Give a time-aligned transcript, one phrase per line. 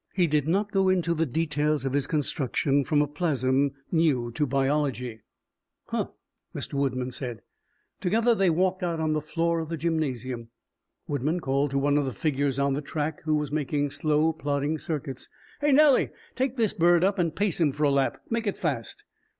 [0.15, 4.47] He did not go into the details of his construction from a plasm new to
[4.47, 5.21] biology.
[5.89, 6.07] "Huh!"
[6.55, 6.73] Mr.
[6.73, 7.43] Woodman said.
[7.99, 10.49] Together they walked out on the floor of the gymnasium.
[11.07, 14.79] Woodman called to one of the figures on the track who was making slow, plodding
[14.79, 15.29] circuits.
[15.59, 16.09] "Hey, Nellie!
[16.33, 18.23] Take this bird up and pace him for a lap.
[18.27, 19.03] Make it fast."